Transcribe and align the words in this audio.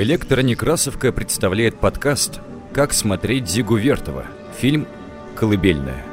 Электронекрасовка 0.00 1.10
представляет 1.10 1.80
подкаст 1.80 2.40
«Как 2.72 2.92
смотреть 2.92 3.48
Зигу 3.48 3.74
Вертова». 3.74 4.26
Фильм 4.56 4.86
«Колыбельная». 5.34 6.04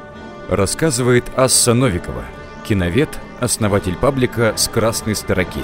Рассказывает 0.49 1.25
Асса 1.37 1.75
Новикова, 1.75 2.25
киновед, 2.67 3.09
основатель 3.39 3.95
паблика 3.95 4.57
«С 4.57 4.69
красной 4.69 5.15
строки». 5.15 5.59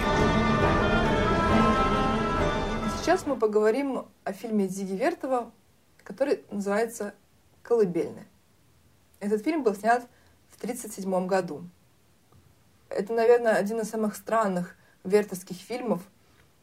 Сейчас 2.99 3.25
мы 3.25 3.37
поговорим 3.37 4.05
о 4.23 4.33
фильме 4.33 4.67
Зиги 4.67 4.93
Вертова, 4.93 5.51
который 6.03 6.41
называется 6.51 7.15
«Колыбельная». 7.63 8.27
Этот 9.19 9.43
фильм 9.43 9.63
был 9.63 9.73
снят 9.73 10.03
в 10.51 10.61
1937 10.61 11.25
году. 11.25 11.63
Это, 12.87 13.13
наверное, 13.13 13.55
один 13.55 13.79
из 13.79 13.89
самых 13.89 14.15
странных 14.15 14.75
вертовских 15.03 15.57
фильмов– 15.57 16.01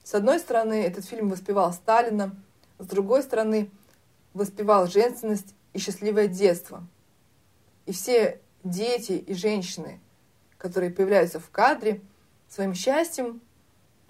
с 0.09 0.15
одной 0.15 0.39
стороны, 0.39 0.85
этот 0.85 1.05
фильм 1.05 1.29
воспевал 1.29 1.71
Сталина, 1.71 2.35
с 2.79 2.87
другой 2.87 3.23
стороны, 3.23 3.71
воспевал 4.33 4.87
женственность 4.87 5.55
и 5.75 5.79
счастливое 5.79 6.29
детство. 6.29 6.83
И 7.85 7.93
все 7.93 8.41
дети 8.65 9.13
и 9.13 9.35
женщины, 9.35 10.01
которые 10.57 10.91
появляются 10.91 11.41
в 11.41 11.51
кадре, 11.51 12.01
своим 12.49 12.73
счастьем 12.73 13.43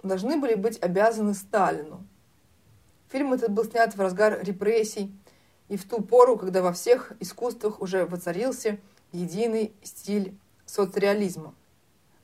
должны 0.01 0.37
были 0.37 0.55
быть 0.55 0.81
обязаны 0.81 1.33
Сталину. 1.33 2.07
Фильм 3.09 3.33
этот 3.33 3.51
был 3.51 3.65
снят 3.65 3.93
в 3.93 3.99
разгар 3.99 4.41
репрессий 4.41 5.13
и 5.67 5.75
в 5.75 5.83
ту 5.83 6.01
пору, 6.01 6.37
когда 6.37 6.61
во 6.61 6.71
всех 6.71 7.11
искусствах 7.19 7.81
уже 7.81 8.05
воцарился 8.05 8.79
единый 9.11 9.73
стиль 9.83 10.33
соцреализма. 10.65 11.53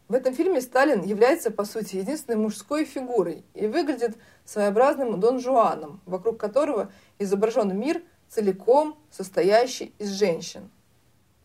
В 0.08 0.14
этом 0.14 0.36
фильме 0.36 0.62
Сталин 0.62 1.02
является, 1.02 1.50
по 1.50 1.66
сути, 1.66 1.95
единственной 1.95 2.38
мужской 2.38 2.86
фигурой 2.86 3.44
и 3.55 3.66
выглядит 3.66 4.18
своеобразным 4.46 5.20
Дон 5.20 5.40
Жуаном, 5.40 6.00
вокруг 6.05 6.40
которого 6.40 6.91
изображен 7.18 7.76
мир, 7.77 8.04
целиком 8.29 8.98
состоящий 9.10 9.94
из 9.98 10.12
женщин. 10.12 10.70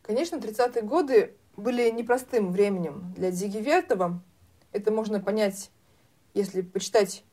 Конечно, 0.03 0.37
30-е 0.37 0.83
годы 0.83 1.35
были 1.57 1.89
непростым 1.91 2.53
временем 2.53 3.15
для 3.17 3.31
Зиги 3.31 3.59
Вертова. 3.59 4.21
Это 4.73 4.91
можно 4.91 5.21
понять, 5.21 5.71
если 6.35 6.61
почитать 6.61 7.25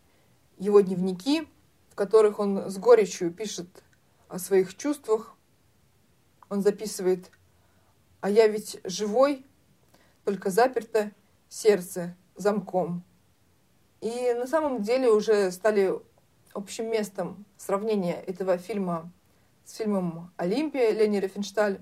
его 0.58 0.80
дневники, 0.80 1.48
в 1.90 1.96
которых 1.96 2.40
он 2.40 2.70
с 2.70 2.78
горечью 2.78 3.34
пишет 3.34 3.68
о 4.30 4.40
своих 4.40 4.78
чувствах. 4.78 5.36
Он 6.50 6.62
записывает 6.62 7.32
«А 8.22 8.30
я 8.30 8.48
ведь 8.48 8.80
живой, 8.86 9.46
только 10.24 10.50
заперто 10.50 11.12
сердце 11.50 12.16
замком. 12.36 13.04
И 14.02 14.34
на 14.34 14.48
самом 14.48 14.82
деле 14.82 15.10
уже 15.10 15.52
стали 15.52 15.94
общим 16.54 16.90
местом 16.90 17.46
сравнения 17.58 18.16
этого 18.16 18.58
фильма 18.58 19.12
с 19.66 19.76
фильмом 19.76 20.32
«Олимпия» 20.38 20.92
Лени 20.92 21.18
Рефеншталь. 21.18 21.80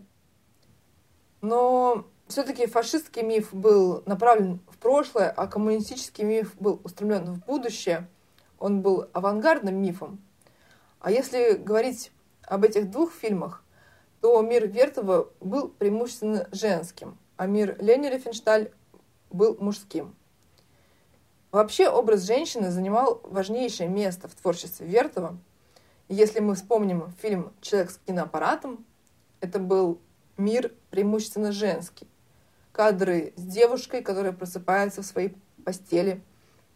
Но 1.42 2.06
все-таки 2.28 2.66
фашистский 2.66 3.22
миф 3.22 3.54
был 3.54 4.02
направлен 4.06 4.60
в 4.70 4.78
прошлое, 4.78 5.30
а 5.30 5.48
коммунистический 5.48 6.24
миф 6.24 6.56
был 6.60 6.82
устремлен 6.84 7.34
в 7.34 7.46
будущее. 7.46 8.08
Он 8.58 8.82
был 8.82 9.10
авангардным 9.14 9.76
мифом. 9.76 10.20
А 11.00 11.12
если 11.12 11.54
говорить 11.54 12.12
об 12.42 12.64
этих 12.64 12.90
двух 12.90 13.14
фильмах, 13.14 13.64
то 14.22 14.42
мир 14.42 14.68
Вертова 14.68 15.30
был 15.40 15.68
преимущественно 15.70 16.48
женским, 16.52 17.18
а 17.38 17.46
мир 17.46 17.78
Лени 17.80 18.08
Рефеншталь 18.08 18.72
был 19.36 19.58
мужским. 19.60 20.16
Вообще 21.52 21.88
образ 21.88 22.24
женщины 22.24 22.72
занимал 22.72 23.22
важнейшее 23.24 23.88
место 23.88 24.28
в 24.28 24.36
творчестве 24.36 24.88
Вертова. 24.88 25.38
Если 26.10 26.40
мы 26.40 26.56
вспомним 26.56 27.14
фильм 27.22 27.54
«Человек 27.62 27.92
с 27.92 28.00
киноаппаратом», 28.06 28.86
это 29.40 29.60
был 29.60 30.00
мир 30.38 30.74
преимущественно 30.90 31.52
женский. 31.52 32.08
Кадры 32.72 33.34
с 33.38 33.42
девушкой, 33.42 34.02
которая 34.02 34.34
просыпается 34.34 35.02
в 35.02 35.06
своей 35.06 35.34
постели, 35.64 36.22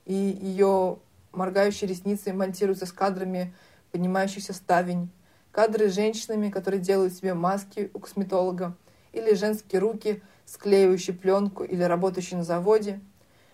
и 0.06 0.14
ее 0.14 1.00
моргающие 1.34 1.90
ресницы 1.90 2.34
монтируются 2.34 2.86
с 2.86 2.94
кадрами 2.94 3.54
поднимающихся 3.92 4.54
ставень. 4.54 5.10
Кадры 5.52 5.90
с 5.90 5.94
женщинами, 5.94 6.50
которые 6.50 6.80
делают 6.80 7.14
себе 7.14 7.34
маски 7.34 7.92
у 7.94 8.00
косметолога, 8.00 8.76
или 9.12 9.34
женские 9.34 9.82
руки, 9.82 10.22
склеивающий 10.52 11.14
пленку 11.14 11.64
или 11.64 11.84
работающий 11.84 12.36
на 12.36 12.44
заводе. 12.44 13.00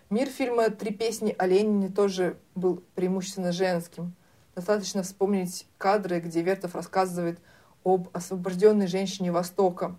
Мир 0.08 0.28
фильма 0.28 0.70
«Три 0.70 0.94
песни 0.94 1.34
о 1.36 1.46
Ленине» 1.46 1.88
тоже 1.88 2.38
был 2.54 2.82
преимущественно 2.94 3.52
женским. 3.52 4.14
Достаточно 4.54 5.02
вспомнить 5.02 5.66
кадры, 5.76 6.20
где 6.20 6.40
Вертов 6.40 6.74
рассказывает 6.74 7.38
об 7.84 8.08
освобожденной 8.14 8.86
женщине 8.86 9.30
Востока. 9.30 9.96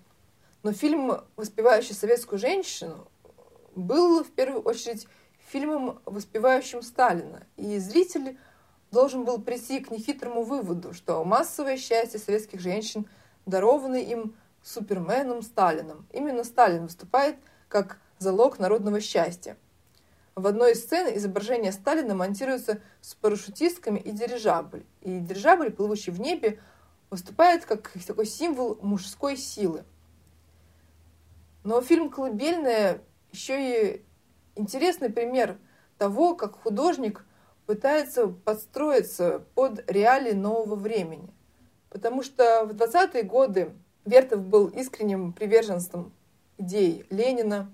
Но 0.63 0.73
фильм, 0.73 1.21
воспевающий 1.35 1.93
советскую 1.93 2.39
женщину, 2.39 3.07
был 3.75 4.23
в 4.23 4.31
первую 4.31 4.61
очередь 4.61 5.07
фильмом, 5.51 5.99
воспевающим 6.05 6.81
Сталина. 6.81 7.45
И 7.57 7.77
зритель 7.77 8.37
должен 8.91 9.23
был 9.23 9.39
прийти 9.39 9.81
к 9.81 9.91
нехитрому 9.91 10.41
выводу, 10.41 10.93
что 10.93 11.23
массовое 11.23 11.77
счастье 11.77 12.19
советских 12.19 12.59
женщин, 12.59 13.05
дарованное 13.45 14.01
им 14.01 14.33
суперменом 14.67 15.41
Сталином. 15.41 16.05
Именно 16.11 16.43
Сталин 16.43 16.83
выступает 16.83 17.37
как 17.69 17.99
залог 18.19 18.59
народного 18.59 18.99
счастья. 18.99 19.57
В 20.35 20.45
одной 20.45 20.73
из 20.73 20.83
сцен 20.83 21.15
изображение 21.17 21.71
Сталина 21.71 22.13
монтируется 22.13 22.81
с 23.01 23.15
парашютистками 23.15 23.99
и 23.99 24.11
дирижабль. 24.11 24.85
И 25.01 25.19
дирижабль, 25.19 25.71
плывущий 25.71 26.11
в 26.11 26.19
небе, 26.19 26.59
выступает 27.09 27.65
как 27.65 27.91
такой 28.05 28.25
символ 28.25 28.77
мужской 28.81 29.37
силы. 29.37 29.83
Но 31.63 31.81
фильм 31.81 32.09
«Колыбельная» 32.09 33.01
еще 33.31 33.55
и 33.95 34.05
интересный 34.55 35.09
пример 35.09 35.57
того, 35.97 36.35
как 36.35 36.61
художник 36.61 37.25
пытается 37.65 38.27
подстроиться 38.27 39.43
под 39.55 39.89
реалии 39.89 40.33
нового 40.33 40.75
времени. 40.75 41.33
Потому 41.89 42.21
что 42.21 42.65
в 42.65 42.71
20-е 42.71 43.23
годы 43.23 43.73
Вертов 44.07 44.41
был 44.41 44.67
искренним 44.67 45.33
приверженцем 45.33 46.13
идей 46.57 47.05
Ленина. 47.09 47.69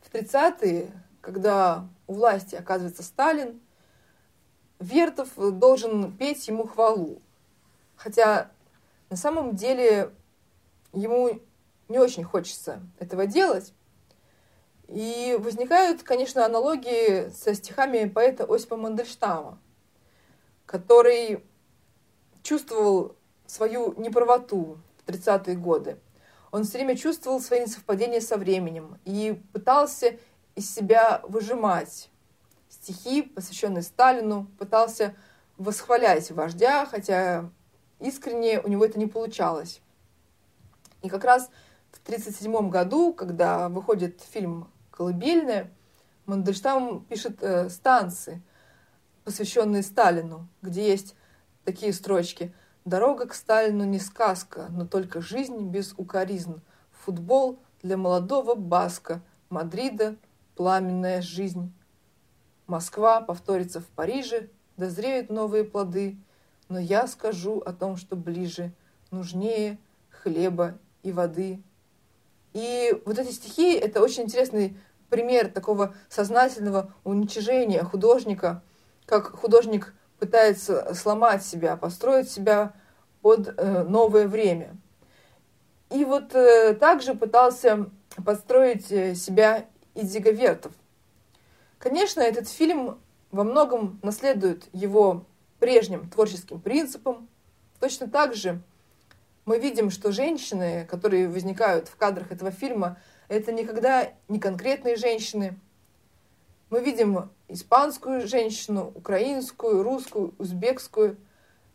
В 0.00 0.14
30-е, 0.14 0.92
когда 1.20 1.88
у 2.06 2.14
власти 2.14 2.54
оказывается 2.54 3.02
Сталин, 3.02 3.60
Вертов 4.78 5.30
должен 5.36 6.16
петь 6.16 6.46
ему 6.46 6.64
хвалу. 6.64 7.20
Хотя 7.96 8.52
на 9.10 9.16
самом 9.16 9.56
деле 9.56 10.12
ему 10.92 11.40
не 11.88 11.98
очень 11.98 12.22
хочется 12.22 12.80
этого 13.00 13.26
делать. 13.26 13.74
И 14.86 15.36
возникают, 15.40 16.04
конечно, 16.04 16.46
аналогии 16.46 17.30
со 17.30 17.52
стихами 17.56 18.08
поэта 18.08 18.44
Осипа 18.44 18.76
Мандельштама, 18.76 19.58
который 20.66 21.44
чувствовал 22.44 23.16
свою 23.46 23.92
неправоту 24.00 24.78
30-е 25.06 25.56
годы. 25.56 25.98
Он 26.50 26.64
все 26.64 26.78
время 26.78 26.96
чувствовал 26.96 27.40
свои 27.40 27.60
несовпадения 27.60 28.20
со 28.20 28.36
временем 28.36 28.98
и 29.04 29.40
пытался 29.52 30.18
из 30.54 30.72
себя 30.72 31.20
выжимать 31.24 32.10
стихи, 32.68 33.22
посвященные 33.22 33.82
Сталину, 33.82 34.48
пытался 34.58 35.14
восхвалять 35.56 36.30
вождя, 36.30 36.84
хотя 36.86 37.50
искренне 38.00 38.60
у 38.60 38.68
него 38.68 38.84
это 38.84 38.98
не 38.98 39.06
получалось. 39.06 39.80
И 41.02 41.08
как 41.08 41.24
раз 41.24 41.50
в 41.90 42.02
1937 42.02 42.70
году, 42.70 43.12
когда 43.12 43.68
выходит 43.68 44.20
фильм 44.20 44.70
«Колыбельная», 44.90 45.70
Мандельштам 46.26 47.04
пишет 47.06 47.42
э, 47.42 47.68
станции, 47.68 48.40
посвященные 49.24 49.82
Сталину, 49.82 50.46
где 50.60 50.88
есть 50.88 51.16
такие 51.64 51.92
строчки– 51.92 52.54
Дорога 52.84 53.26
к 53.26 53.34
Сталину 53.34 53.84
не 53.84 54.00
сказка, 54.00 54.66
но 54.70 54.86
только 54.86 55.20
жизнь 55.20 55.68
без 55.68 55.94
укоризн. 55.96 56.54
Футбол 56.90 57.60
для 57.80 57.96
молодого 57.96 58.56
Баска, 58.56 59.22
Мадрида– 59.50 60.16
пламенная 60.56 61.22
жизнь. 61.22 61.72
Москва 62.66 63.20
повторится 63.20 63.80
в 63.80 63.86
Париже, 63.86 64.50
дозреют 64.76 65.30
новые 65.30 65.62
плоды, 65.62 66.16
но 66.68 66.80
я 66.80 67.06
скажу 67.06 67.60
о 67.60 67.72
том, 67.72 67.96
что 67.96 68.16
ближе, 68.16 68.72
нужнее 69.12 69.78
хлеба 70.10 70.78
и 71.04 71.12
воды. 71.12 71.62
И 72.52 73.00
вот 73.04 73.16
эти 73.18 73.30
стихи– 73.30 73.72
это 73.78 74.02
очень 74.02 74.24
интересный 74.24 74.76
пример 75.08 75.48
такого 75.48 75.94
сознательного 76.08 76.92
уничижения 77.04 77.84
художника, 77.84 78.62
как 79.06 79.36
художник 79.36 79.94
пытается 80.22 80.94
сломать 80.94 81.44
себя, 81.44 81.76
построить 81.76 82.30
себя 82.30 82.74
под 83.22 83.58
э, 83.58 83.82
новое 83.82 84.28
время. 84.28 84.76
И 85.90 86.04
вот 86.04 86.32
э, 86.36 86.74
также 86.74 87.14
пытался 87.14 87.90
построить 88.24 88.92
э, 88.92 89.16
себя 89.16 89.66
и 89.96 90.06
Вертов. 90.06 90.70
Конечно, 91.80 92.20
этот 92.20 92.48
фильм 92.48 93.00
во 93.32 93.42
многом 93.42 93.98
наследует 94.04 94.68
его 94.72 95.24
прежним 95.58 96.08
творческим 96.08 96.60
принципам. 96.60 97.28
Точно 97.80 98.08
так 98.08 98.36
же 98.36 98.60
мы 99.44 99.58
видим, 99.58 99.90
что 99.90 100.12
женщины, 100.12 100.86
которые 100.88 101.28
возникают 101.28 101.88
в 101.88 101.96
кадрах 101.96 102.30
этого 102.30 102.52
фильма, 102.52 102.96
это 103.26 103.50
никогда 103.50 104.12
не 104.28 104.38
конкретные 104.38 104.94
женщины. 104.94 105.58
Мы 106.72 106.80
видим 106.80 107.28
испанскую 107.48 108.26
женщину, 108.26 108.92
украинскую, 108.94 109.82
русскую, 109.82 110.34
узбекскую. 110.38 111.18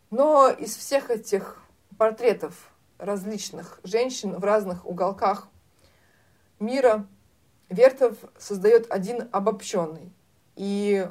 Но 0.10 0.50
из 0.50 0.76
всех 0.76 1.12
этих 1.12 1.62
портретов 2.00 2.72
различных 2.98 3.80
женщин 3.84 4.36
в 4.40 4.44
разных 4.44 4.88
уголках 4.88 5.50
мира 6.58 7.06
Вертов 7.70 8.18
создает 8.40 8.92
один 8.92 9.30
обобщенный. 9.32 10.12
И 10.56 11.08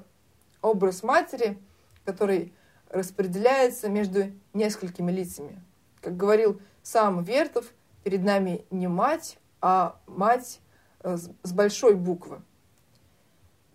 образ 0.63 1.05
матери, 1.05 1.57
который 2.05 2.53
распределяется 2.91 3.89
между 3.89 4.33
несколькими 4.53 5.13
лицами. 5.13 5.63
Как 6.01 6.17
говорил 6.17 6.61
сам 6.83 7.23
Вертов, 7.23 7.73
перед 8.03 8.25
нами 8.25 8.65
не 8.73 8.89
мать, 8.89 9.39
а 9.61 10.01
мать 10.09 10.59
с 11.05 11.53
большой 11.53 11.95
буквы. 11.95 12.43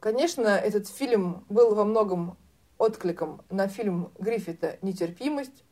Конечно, 0.02 0.48
этот 0.48 0.88
фильм 0.88 1.46
был 1.48 1.76
во 1.76 1.86
многом 1.86 2.36
откликом 2.80 3.44
на 3.52 3.68
фильм 3.68 4.12
Гриффита 4.18 4.80
«Нетерпимость». 4.82 5.64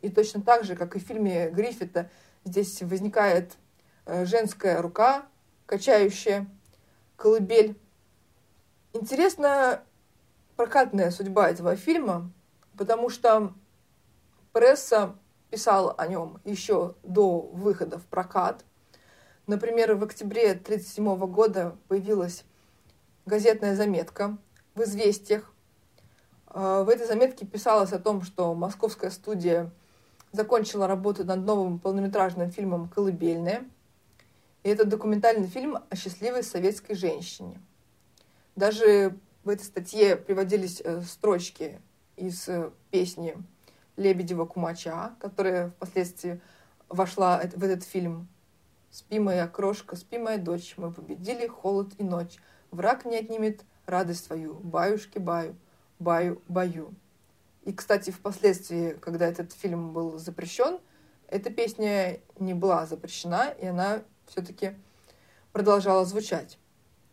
И 0.00 0.10
точно 0.10 0.42
так 0.42 0.62
же, 0.62 0.76
как 0.76 0.94
и 0.94 1.00
в 1.00 1.02
фильме 1.02 1.50
Гриффита, 1.50 2.08
здесь 2.44 2.80
возникает 2.82 3.56
э, 4.06 4.26
женская 4.26 4.80
рука, 4.80 5.26
качающая 5.66 6.46
колыбель. 7.16 7.76
Интересна 8.92 9.82
прокатная 10.54 11.10
судьба 11.10 11.50
этого 11.50 11.74
фильма, 11.74 12.30
потому 12.78 13.08
что 13.08 13.54
пресса 14.52 15.16
писала 15.50 15.92
о 15.94 16.06
нем 16.06 16.40
еще 16.44 16.94
до 17.02 17.40
выхода 17.40 17.98
в 17.98 18.06
прокат. 18.06 18.64
Например, 19.48 19.96
в 19.96 20.04
октябре 20.04 20.52
1937 20.52 21.26
года 21.26 21.76
появилась 21.88 22.44
газетная 23.26 23.74
заметка 23.74 24.36
в 24.74 24.82
«Известиях». 24.82 25.52
А, 26.46 26.84
в 26.84 26.88
этой 26.88 27.06
заметке 27.06 27.46
писалось 27.46 27.92
о 27.92 27.98
том, 27.98 28.22
что 28.22 28.54
московская 28.54 29.10
студия 29.10 29.70
закончила 30.32 30.86
работу 30.86 31.24
над 31.24 31.44
новым 31.44 31.78
полнометражным 31.78 32.50
фильмом 32.50 32.88
«Колыбельная». 32.88 33.64
И 34.62 34.68
это 34.68 34.84
документальный 34.84 35.46
фильм 35.46 35.78
о 35.88 35.96
счастливой 35.96 36.42
советской 36.42 36.94
женщине. 36.94 37.60
Даже 38.56 39.16
в 39.42 39.48
этой 39.48 39.64
статье 39.64 40.16
приводились 40.16 40.80
э, 40.82 41.02
строчки 41.02 41.80
из 42.16 42.48
э, 42.48 42.70
песни 42.90 43.36
Лебедева 43.96 44.46
Кумача, 44.46 45.14
которая 45.20 45.70
впоследствии 45.70 46.40
вошла 46.88 47.42
в 47.54 47.62
этот 47.62 47.84
фильм. 47.84 48.28
«Спи, 48.90 49.18
моя 49.18 49.48
крошка, 49.48 49.96
спи, 49.96 50.18
моя 50.18 50.38
дочь, 50.38 50.74
мы 50.76 50.92
победили 50.92 51.46
холод 51.46 51.92
и 51.98 52.04
ночь. 52.04 52.38
Враг 52.74 53.04
не 53.04 53.16
отнимет 53.16 53.62
радость 53.86 54.24
свою, 54.24 54.54
баюшки 54.54 55.18
баю, 55.18 55.54
баю, 56.00 56.42
баю». 56.48 56.92
И, 57.62 57.72
кстати, 57.72 58.10
впоследствии, 58.10 58.94
когда 59.00 59.26
этот 59.26 59.52
фильм 59.52 59.92
был 59.92 60.18
запрещен, 60.18 60.80
эта 61.28 61.50
песня 61.50 62.18
не 62.40 62.52
была 62.52 62.84
запрещена, 62.86 63.54
и 63.60 63.66
она 63.66 64.02
все-таки 64.26 64.74
продолжала 65.52 66.04
звучать. 66.04 66.58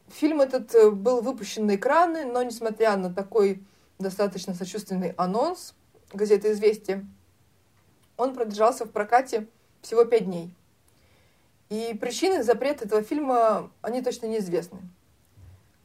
Фильм 0.09 0.41
этот 0.41 0.73
э, 0.73 0.89
был 0.89 1.21
выпущен 1.21 1.67
на 1.67 1.75
экраны, 1.75 2.25
но 2.25 2.41
несмотря 2.41 2.97
на 2.97 3.13
такой 3.13 3.63
достаточно 3.99 4.55
сочувственный 4.55 5.11
анонс 5.11 5.75
газеты 6.11 6.51
«Известия», 6.51 7.05
он 8.17 8.33
продержался 8.33 8.85
в 8.85 8.91
прокате 8.91 9.47
всего 9.81 10.05
пять 10.05 10.25
дней. 10.25 10.55
И 11.69 11.95
причины 12.01 12.43
запрета 12.43 12.85
этого 12.85 13.03
фильма, 13.03 13.71
они 13.81 14.01
точно 14.01 14.25
неизвестны. 14.25 14.79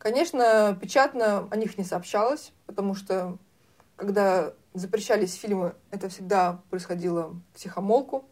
Конечно, 0.07 0.79
печатно 0.81 1.49
о 1.51 1.57
них 1.57 1.77
не 1.79 1.83
сообщалось, 1.83 2.53
потому 2.67 2.95
что 2.95 3.39
когда 3.97 4.53
запрещались 4.73 5.35
фильмы, 5.35 5.75
это 5.91 6.09
всегда 6.09 6.63
происходило 6.71 7.35
в 7.53 7.59
тихомолку. 7.59 8.25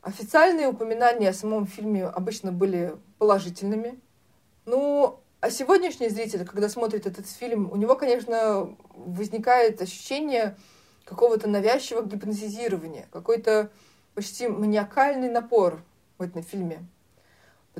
Официальные 0.00 0.68
упоминания 0.68 1.28
о 1.28 1.34
самом 1.34 1.66
фильме 1.66 2.06
обычно 2.06 2.52
были 2.52 2.96
положительными– 3.18 4.00
ну, 4.64 5.20
а 5.40 5.50
сегодняшний 5.50 6.08
зритель, 6.08 6.46
когда 6.46 6.70
смотрит 6.70 7.06
этот 7.06 7.28
фильм, 7.28 7.70
у 7.70 7.76
него, 7.76 7.94
конечно, 7.94 8.74
возникает 8.94 9.82
ощущение 9.82 10.56
какого-то 11.04 11.50
навязчивого 11.50 12.06
гипнотизирования, 12.06 13.08
какой-то 13.12 13.70
почти 14.14 14.48
маниакальный 14.48 15.28
напор 15.28 15.82
в 16.16 16.22
этом 16.22 16.42
фильме. 16.42 16.86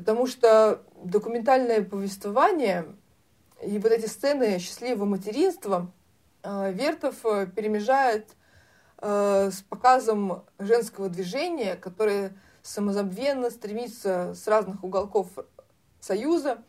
Потому 0.01 0.25
что 0.25 0.81
документальное 1.03 1.83
повествование 1.83 2.87
и 3.63 3.77
вот 3.77 3.91
эти 3.91 4.07
сцены 4.07 4.57
счастливого 4.57 5.05
материнства 5.05 5.91
э, 6.41 6.73
Вертов 6.73 7.23
э, 7.23 7.45
перемежает 7.45 8.31
э, 8.97 9.51
с 9.51 9.61
показом 9.61 10.43
женского 10.57 11.07
движения, 11.07 11.75
которое 11.75 12.35
самозабвенно 12.63 13.51
стремится 13.51 14.33
с 14.33 14.47
разных 14.47 14.83
уголков 14.83 15.27
Союза 15.99 16.63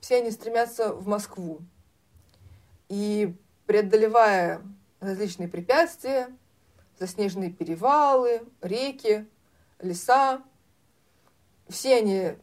все 0.00 0.16
они 0.16 0.30
стремятся 0.30 0.92
в 0.92 1.06
Москву. 1.08 1.60
И 2.90 3.34
преодолевая 3.64 4.60
различные 5.00 5.48
препятствия, 5.48 6.28
заснеженные 6.98 7.50
перевалы, 7.50 8.42
реки, 8.60 9.26
леса, 9.80 10.42
все 11.70 11.96
они 11.96 12.36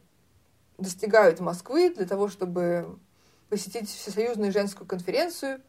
достигают 0.82 1.40
Москвы 1.40 1.94
для 1.94 2.06
того, 2.06 2.28
чтобы 2.28 2.98
посетить 3.50 3.90
Всесоюзную 3.90 4.52
женскую 4.52 4.88
конференцию 4.88 5.62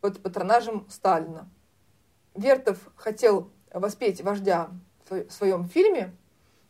под 0.00 0.22
патронажем 0.22 0.86
Сталина. 0.88 1.48
Вертов 2.34 2.78
хотел 2.96 3.50
воспеть 3.72 4.22
вождя 4.22 4.70
в 5.08 5.30
своем 5.30 5.68
фильме, 5.68 6.14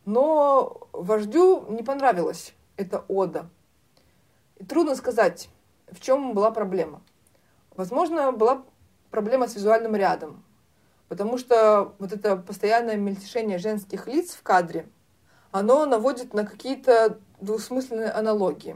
но 0.05 0.87
вождю 0.91 1.67
не 1.69 1.83
понравилась 1.83 2.53
эта 2.77 3.05
ода– 3.07 3.49
и 4.59 4.65
трудно 4.65 4.95
сказать, 4.95 5.49
в 5.89 5.99
чем 6.01 6.33
была 6.33 6.51
проблема. 6.51 7.01
Возможно, 7.75 8.31
была 8.33 8.63
проблема 9.09 9.47
с 9.47 9.55
визуальным 9.55 9.95
рядом, 9.95 10.43
потому 11.07 11.37
что 11.37 11.95
вот 11.97 12.11
это 12.11 12.35
постоянное 12.35 12.97
мельтешение 12.97 13.57
женских 13.57 14.05
лиц 14.07 14.31
в 14.33 14.43
кадре, 14.43 14.87
оно 15.51 15.85
наводит 15.85 16.33
на 16.33 16.45
какие-то 16.45 17.19
двусмысленные 17.41 18.09
аналогии. 18.11 18.75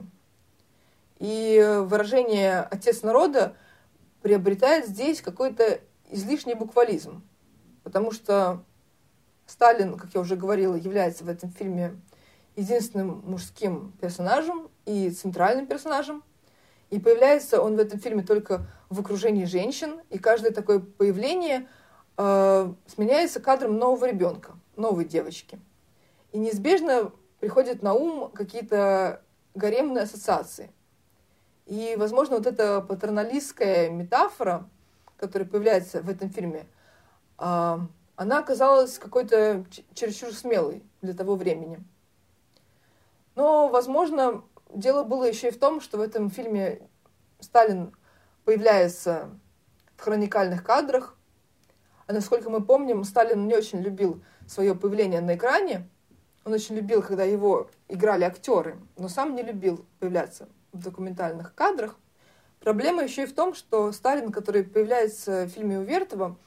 И 1.20 1.82
выражение 1.86 2.60
«отец 2.60 3.01
народа» 3.01 3.55
приобретает 4.22 4.88
здесь 4.88 5.22
какой-то 5.22 5.79
излишний 6.10 6.53
буквализм, 6.53 7.24
потому 7.84 8.12
что 8.12 8.63
Сталин, 9.46 9.98
как 9.98 10.13
я 10.13 10.22
уже 10.22 10.36
говорила, 10.36 10.75
является 10.75 11.24
в 11.24 11.29
этом 11.29 11.51
фильме 11.51 12.00
единственным 12.55 13.24
мужским 13.25 13.93
персонажем, 14.00 14.70
и 14.86 15.10
центральным 15.12 15.67
персонажем. 15.67 16.24
И 16.89 17.00
появляется 17.00 17.62
он 17.62 17.75
в 17.75 17.79
этом 17.79 18.00
фильме 18.00 18.24
только 18.24 18.65
в 18.89 19.00
окружении 19.00 19.46
женщин, 19.46 20.01
и 20.10 20.20
каждое 20.20 20.51
такое 20.51 20.79
появление 20.79 21.67
э, 22.17 22.74
сменяется 22.86 23.39
кадром 23.39 23.77
нового 23.77 24.05
ребенка, 24.05 24.51
новой 24.75 25.05
девочки. 25.05 25.60
И 26.32 26.38
неизбежно 26.38 27.12
приходят 27.43 27.83
на 27.83 27.93
ум 27.93 28.31
какие-то 28.31 29.21
гаремные 29.53 30.03
ассоциации. 30.03 30.71
И, 31.65 31.95
возможно, 31.97 32.38
вот 32.38 32.47
эта 32.47 32.79
патерналистская 32.79 33.89
метафора, 33.89 34.69
которая 35.17 35.45
появляется 35.45 36.01
в 36.01 36.09
этом 36.09 36.29
фильме, 36.29 36.65
э, 37.39 37.77
она 38.15 38.39
оказалась 38.39 38.97
какой-то 38.97 39.65
чересчур 39.93 40.31
смелой 40.31 40.83
для 41.01 41.13
того 41.13 41.35
времени. 41.35 41.83
Но, 43.35 43.67
возможно, 43.67 44.45
дело 44.73 45.03
было 45.03 45.25
еще 45.25 45.50
и 45.50 45.51
в 45.51 45.59
том, 45.59 45.81
что 45.81 45.97
в 45.97 46.01
этом 46.01 46.29
фильме 46.29 46.88
Сталин 47.41 47.93
появляется 48.45 49.29
в 49.97 50.01
хроникальных 50.01 50.63
кадрах. 50.63 51.17
А 52.07 52.13
насколько 52.13 52.50
мы 52.50 52.63
помним, 52.63 53.03
Сталин 53.03 53.45
не 53.50 53.53
очень 53.53 53.81
любил 53.81 54.23
свое 54.47 54.75
появление 54.75 55.19
на 55.19 55.35
экране. 55.35 55.89
Он 56.45 56.53
очень 56.53 56.75
любил, 56.75 57.01
когда 57.01 57.23
его 57.23 57.69
играли 57.88 58.23
актеры, 58.23 58.77
но 58.97 59.07
сам 59.07 59.35
не 59.35 59.43
любил 59.43 59.85
появляться 60.00 60.50
в 60.73 60.83
документальных 60.83 61.55
кадрах. 61.55 61.97
Проблема 62.59 63.03
еще 63.03 63.23
и 63.23 63.27
в 63.27 63.33
том, 63.33 63.53
что 63.53 63.91
Сталин, 63.91 64.31
который 64.31 64.63
появляется 64.63 65.45
в 65.45 65.50
фильме 65.50 65.79
Увертова, 65.79 66.38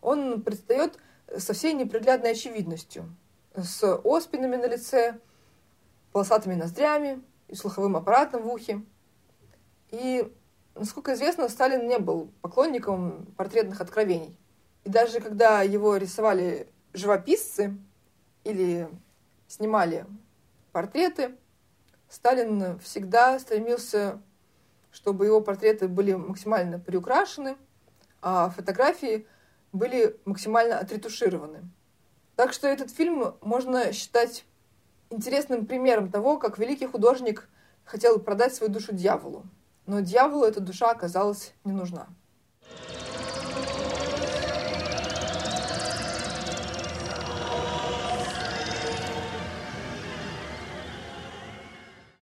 он 0.00 0.42
предстает 0.42 0.98
со 1.36 1.54
всей 1.54 1.72
неприглядной 1.72 2.32
очевидностью, 2.32 3.14
с 3.54 3.82
оспинами 4.04 4.56
на 4.56 4.66
лице, 4.66 5.18
полосатыми 6.12 6.54
ноздрями, 6.54 7.22
и 7.48 7.54
слуховым 7.54 7.96
аппаратом 7.96 8.42
в 8.42 8.48
ухе. 8.48 8.82
И 9.90 10.32
насколько 10.74 11.14
известно, 11.14 11.48
Сталин 11.48 11.86
не 11.86 11.98
был 11.98 12.30
поклонником 12.42 13.26
портретных 13.36 13.80
откровений. 13.80 14.36
И 14.84 14.90
даже 14.90 15.20
когда 15.20 15.62
его 15.62 15.96
рисовали 15.96 16.68
живописцы 16.92 17.76
или 18.44 18.88
снимали 19.48 20.06
портреты, 20.72 21.36
Сталин 22.08 22.78
всегда 22.78 23.38
стремился, 23.38 24.20
чтобы 24.90 25.26
его 25.26 25.40
портреты 25.40 25.88
были 25.88 26.12
максимально 26.12 26.78
приукрашены, 26.78 27.56
а 28.22 28.50
фотографии 28.50 29.26
были 29.72 30.16
максимально 30.24 30.78
отретушированы. 30.78 31.62
Так 32.36 32.52
что 32.52 32.68
этот 32.68 32.90
фильм 32.90 33.34
можно 33.40 33.92
считать 33.92 34.44
интересным 35.10 35.66
примером 35.66 36.10
того, 36.10 36.38
как 36.38 36.58
великий 36.58 36.86
художник 36.86 37.48
хотел 37.84 38.18
продать 38.18 38.54
свою 38.54 38.72
душу 38.72 38.92
дьяволу. 38.92 39.44
Но 39.86 40.00
дьяволу 40.00 40.44
эта 40.44 40.60
душа 40.60 40.90
оказалась 40.90 41.52
не 41.64 41.72
нужна. 41.72 42.08